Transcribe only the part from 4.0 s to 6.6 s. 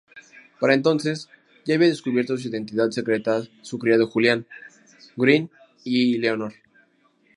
Julián, Greene y Leonor.